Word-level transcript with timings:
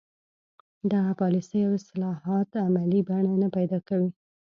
دغه 0.91 1.11
پالیسۍ 1.21 1.59
او 1.65 1.71
اصلاحات 1.79 2.49
عملي 2.67 3.01
بڼه 3.09 3.33
نه 3.43 3.47
پیدا 3.57 3.79
کوي. 3.87 4.09